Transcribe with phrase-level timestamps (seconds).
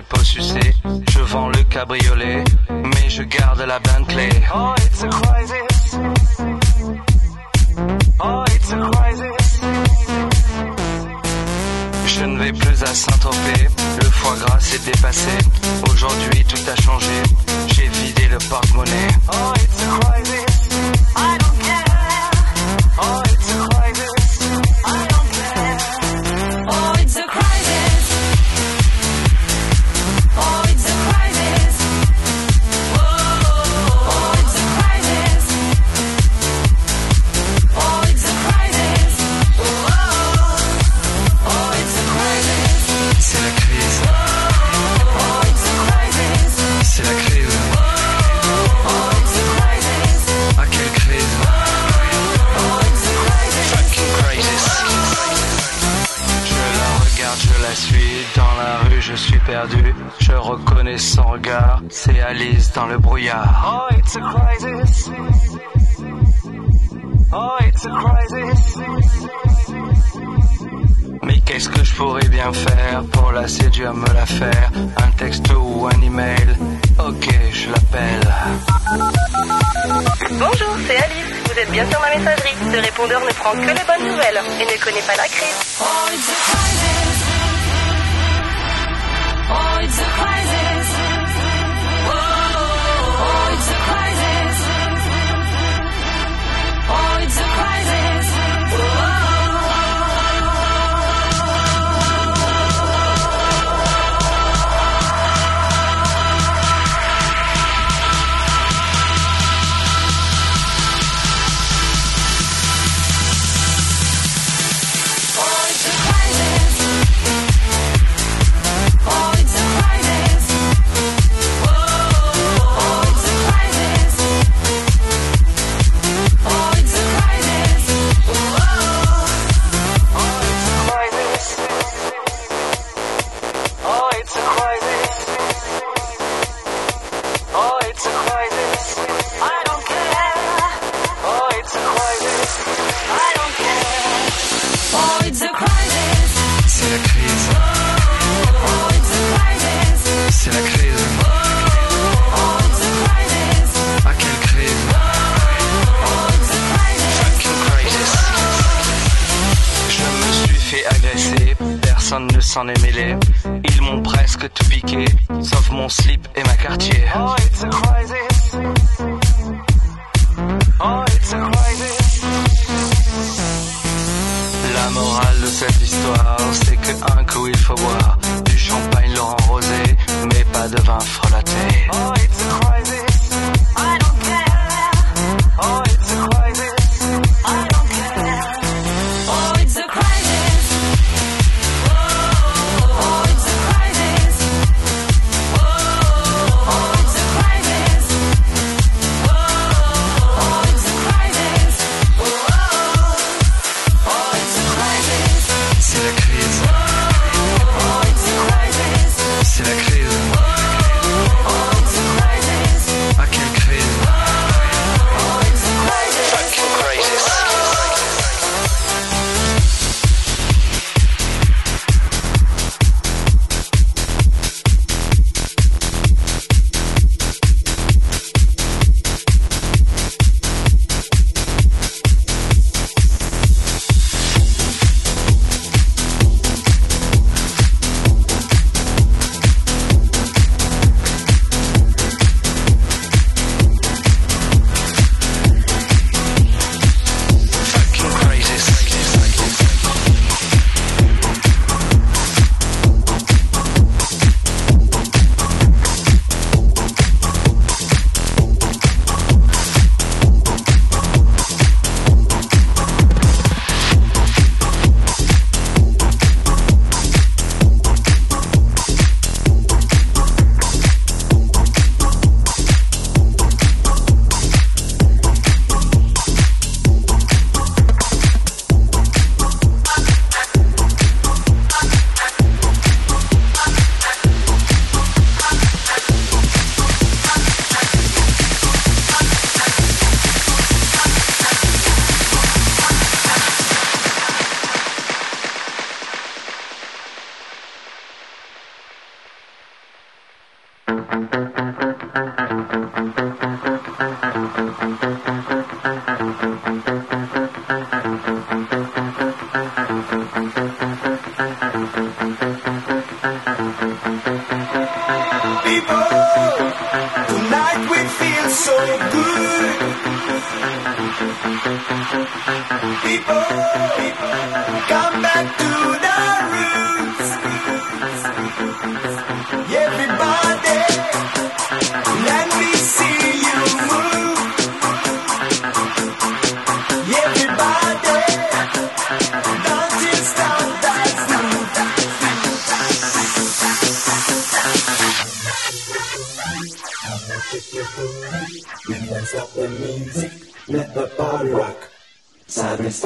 [0.00, 0.20] les peaux.
[1.10, 4.30] Je vends le cabriolet, mais je garde la Bentley.
[4.54, 5.98] Oh, it's a crisis.
[8.20, 9.60] Oh, it's a crisis.
[12.06, 13.68] Je ne vais plus à Saint-Tropez,
[14.02, 15.36] le foie gras s'est dépassé.
[15.90, 17.22] Aujourd'hui, tout a changé.
[17.74, 19.08] J'ai vidé le porte-monnaie.
[19.32, 20.49] Oh, it's a crisis.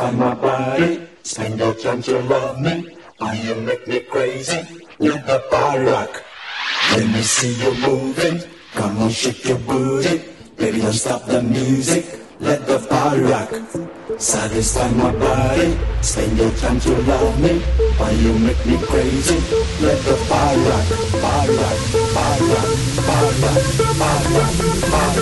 [0.04, 1.00] find my body.
[1.22, 2.96] Spend your time to love me.
[3.20, 4.60] I you make me crazy
[4.98, 6.22] Let the body rock.
[6.92, 8.42] Let me see you moving.
[8.74, 10.22] Come on, shake your booty.
[10.56, 12.04] Baby, don't stop the music.
[12.40, 13.50] Let the body rock.
[14.18, 15.78] Satisfy my body.
[16.02, 17.60] Spend your time to love me.
[17.98, 19.38] Why you make me crazy?
[19.84, 20.86] Let the body rock,
[21.24, 21.78] body rock,
[22.16, 22.68] rock, rock,
[23.08, 23.22] rock,
[24.04, 25.16] rock, rock, rock, rock,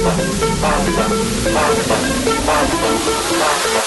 [3.75, 3.82] rock.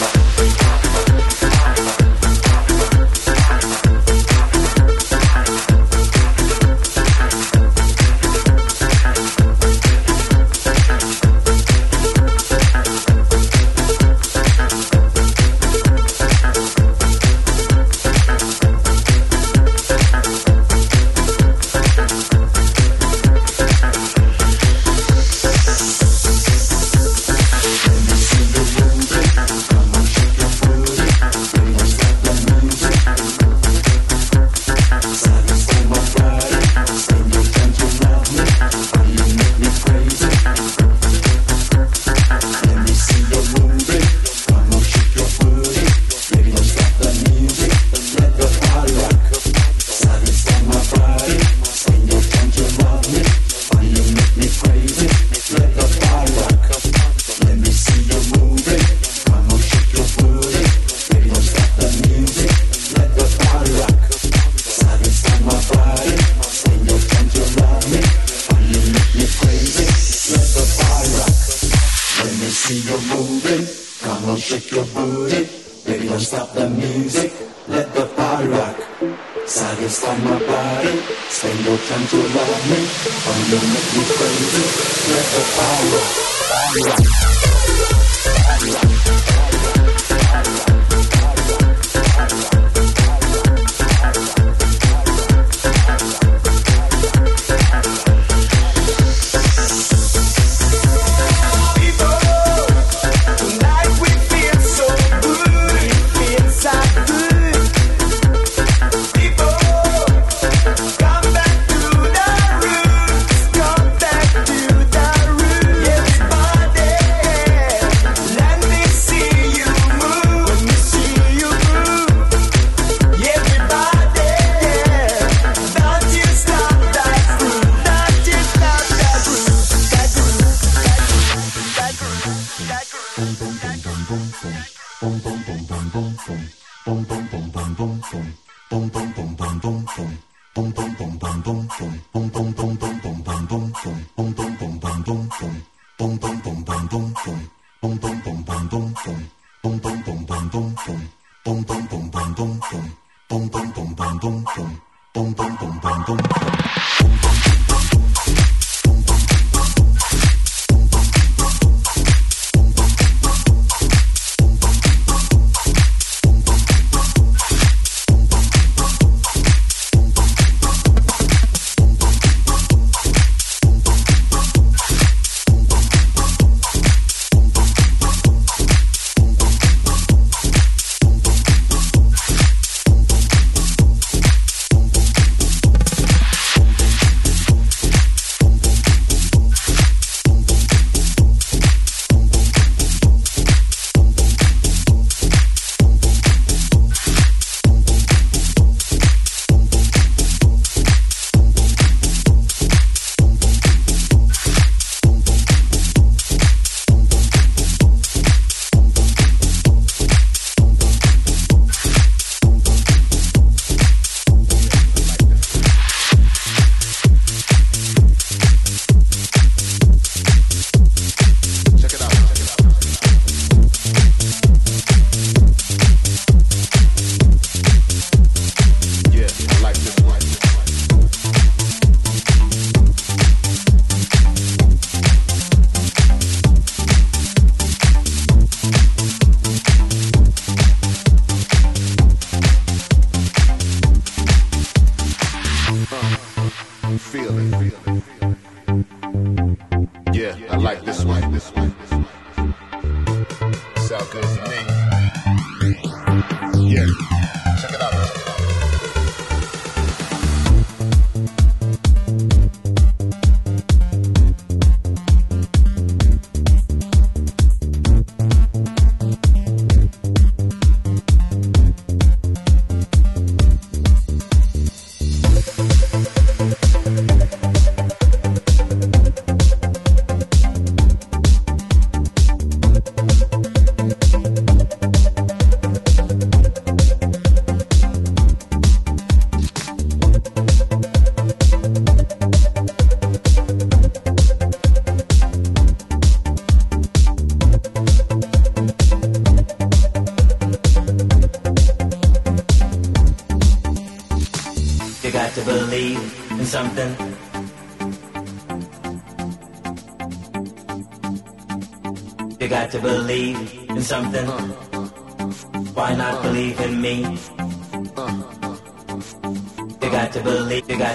[0.00, 0.23] Bye.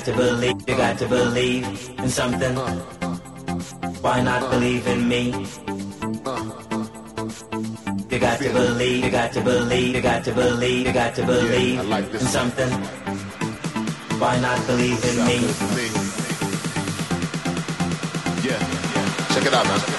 [0.05, 1.65] To believe you got to believe
[1.97, 2.55] in something.
[4.01, 5.31] Why not believe in me?
[8.09, 11.25] You got to believe, you got to believe, you got to believe, you got to
[11.25, 11.79] believe
[12.13, 12.71] in something.
[14.19, 15.37] Why not believe in me?
[18.47, 18.59] Yeah,
[19.33, 19.98] check it out, man.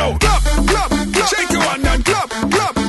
[0.00, 0.18] Everybody know.
[0.18, 1.28] Clap.
[1.28, 2.79] Shake your hand and clap, clap,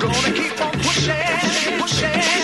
[0.00, 2.43] Gonna keep on pushing, pushing,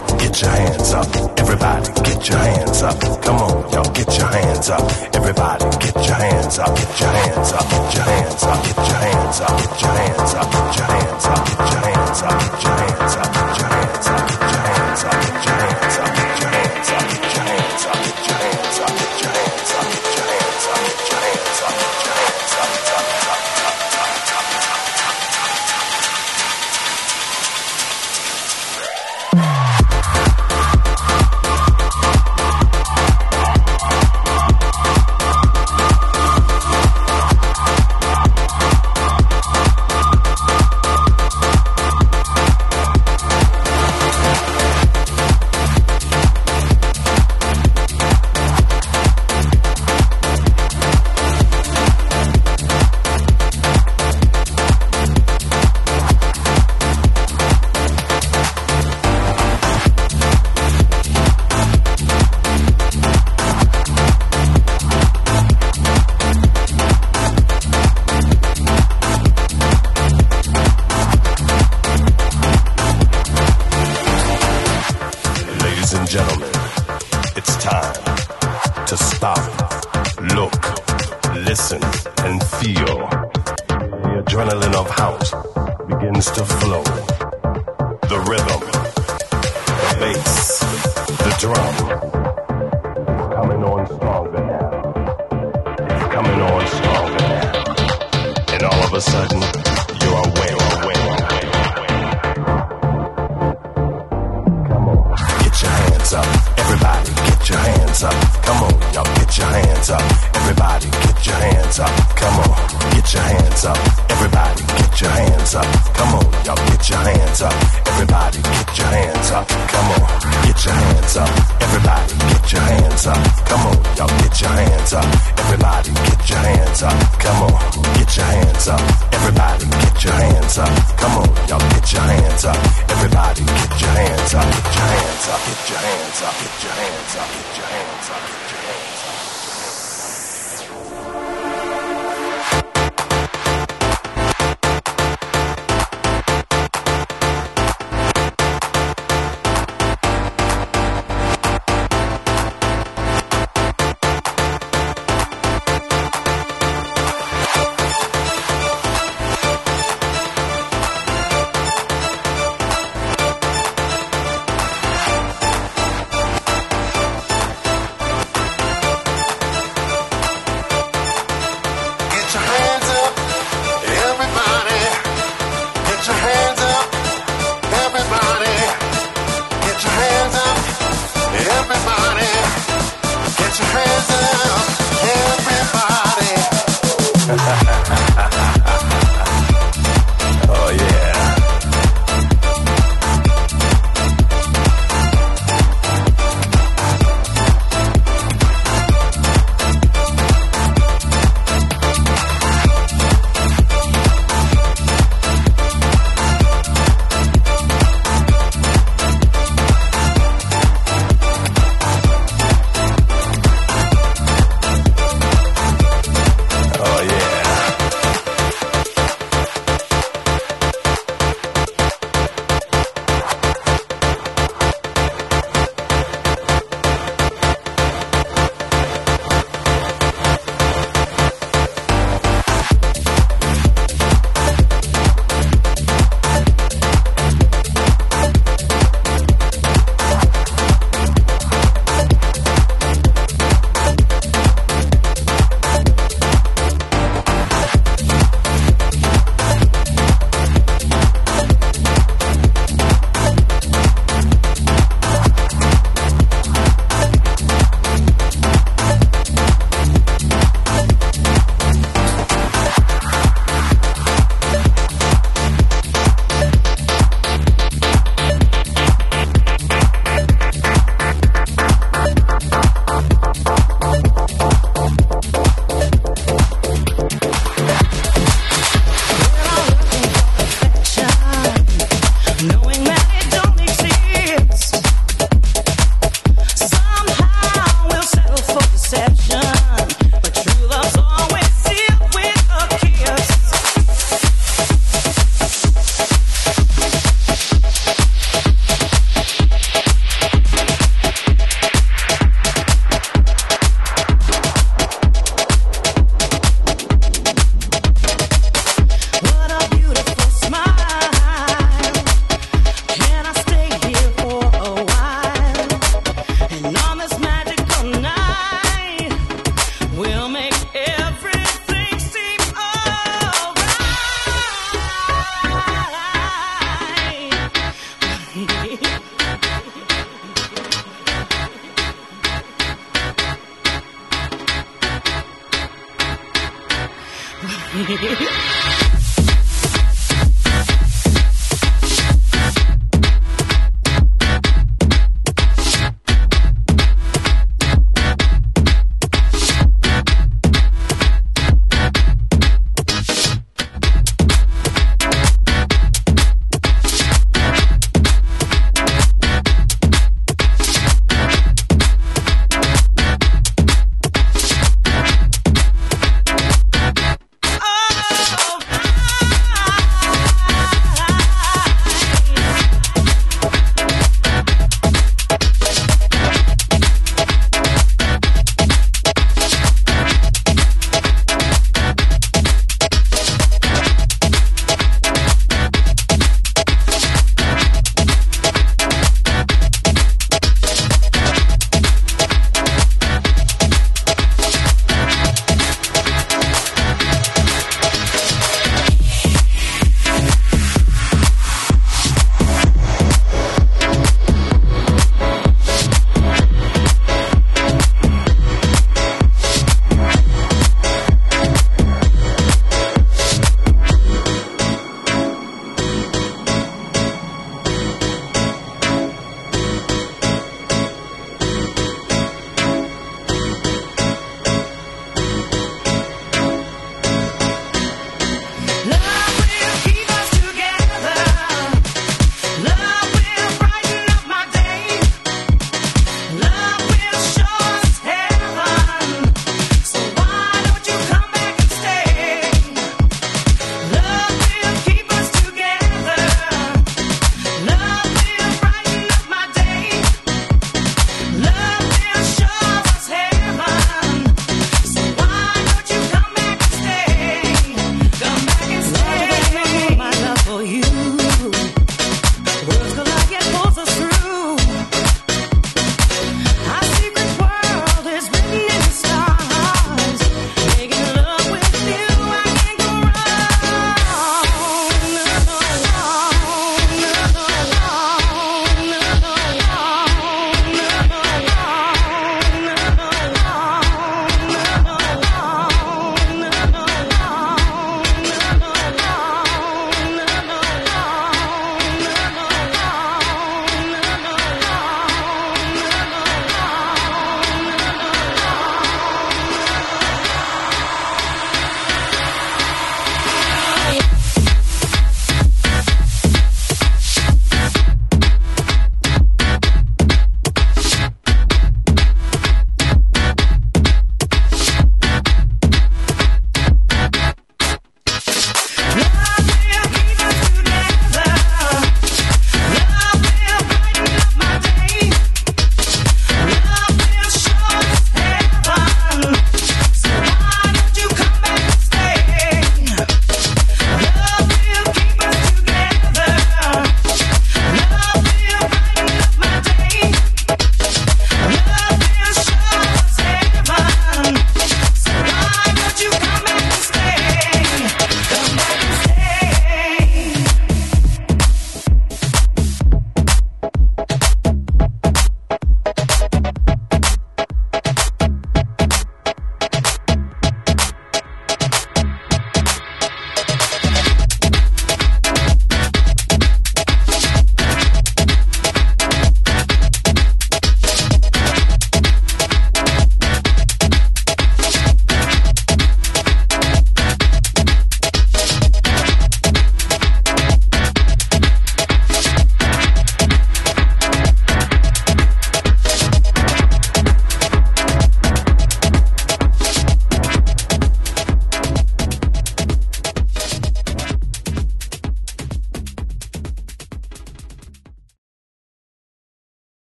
[0.21, 1.07] get your hands up.
[1.39, 2.99] Everybody, get your hands up.
[3.23, 4.81] Come on, y'all, get your hands up.
[5.15, 6.75] Everybody, get your hands up.
[6.77, 7.69] Get your hands up.
[7.69, 8.63] Get your hands up.
[8.63, 9.57] Get your hands up.
[9.61, 10.51] Get your hands up.
[10.51, 11.41] Get your hands up.
[11.41, 12.39] Get your hands up.
[12.41, 12.71] Get your hands up.
[12.71, 13.33] Get your hands up.
[13.33, 14.27] Get your hands up.
[14.27, 15.17] Get your hands up.
[15.21, 16.15] Get your hands up.
[16.15, 17.07] Get your hands up.
[17.09, 18.60] Get your hands up.